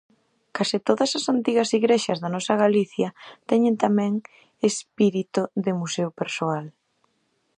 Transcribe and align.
Case 0.55 0.77
todas 0.87 1.11
as 1.19 1.25
antigas 1.35 1.69
igrexas 1.79 2.17
da 2.19 2.29
nosa 2.35 2.55
Galicia 2.63 3.09
teñen 3.49 3.75
tamén 3.83 4.11
espírito 4.71 5.41
de 5.65 5.71
museo 5.81 6.09
persoal. 6.19 6.65